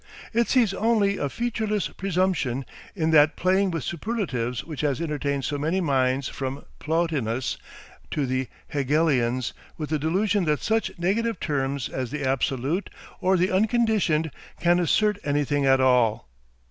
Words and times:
It 0.33 0.47
sees 0.49 0.73
only 0.73 1.17
a 1.19 1.29
featureless 1.29 1.89
presumption 1.89 2.65
in 2.95 3.11
that 3.11 3.35
playing 3.35 3.69
with 3.69 3.83
superlatives 3.83 4.63
which 4.65 4.81
has 4.81 4.99
entertained 4.99 5.45
so 5.45 5.59
many 5.59 5.79
minds 5.79 6.27
from 6.27 6.65
Plotinus 6.79 7.59
to 8.09 8.25
the 8.25 8.47
Hegelians 8.69 9.53
with 9.77 9.91
the 9.91 9.99
delusion 9.99 10.45
that 10.45 10.63
such 10.63 10.91
negative 10.97 11.39
terms 11.39 11.87
as 11.87 12.09
the 12.09 12.23
Absolute 12.27 12.89
or 13.19 13.37
the 13.37 13.51
Unconditioned, 13.51 14.31
can 14.59 14.79
assert 14.79 15.19
anything 15.23 15.67
at 15.67 15.79
all. 15.79 16.27